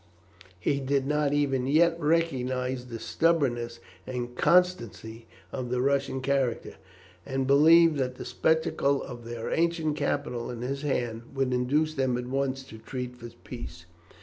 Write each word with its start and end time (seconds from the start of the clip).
He 0.59 0.79
did 0.79 1.05
not 1.05 1.31
even 1.31 1.67
yet 1.67 1.95
recognize 1.99 2.87
the 2.87 2.97
stubbornness 2.97 3.79
and 4.07 4.35
constancy 4.35 5.27
of 5.51 5.69
the 5.69 5.79
Russian 5.79 6.21
character, 6.21 6.77
and 7.23 7.45
believed 7.45 7.97
that 7.97 8.15
the 8.15 8.25
spectacle 8.25 9.03
of 9.03 9.25
their 9.25 9.51
ancient 9.51 9.97
capital 9.97 10.49
in 10.49 10.63
his 10.63 10.81
hands 10.81 11.25
would 11.35 11.53
induce 11.53 11.93
them 11.93 12.17
at 12.17 12.25
once 12.25 12.63
to 12.63 12.79
treat 12.79 13.15
for 13.15 13.29
peace. 13.43 13.85